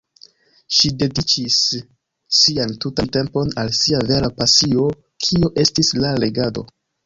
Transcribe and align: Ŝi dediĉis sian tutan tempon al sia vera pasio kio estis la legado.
Ŝi 0.77 0.89
dediĉis 1.03 1.57
sian 2.39 2.73
tutan 2.85 3.13
tempon 3.19 3.53
al 3.65 3.71
sia 3.83 4.03
vera 4.13 4.33
pasio 4.41 4.89
kio 5.27 5.55
estis 5.69 5.97
la 6.03 6.19
legado. 6.27 6.69